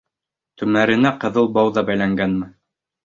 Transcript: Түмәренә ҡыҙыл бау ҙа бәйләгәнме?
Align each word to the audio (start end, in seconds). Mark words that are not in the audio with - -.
Түмәренә 0.61 1.11
ҡыҙыл 1.25 1.49
бау 1.59 1.71
ҙа 1.77 1.85
бәйләгәнме? 1.91 2.49